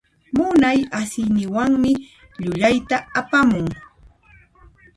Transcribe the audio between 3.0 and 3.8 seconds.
apamun.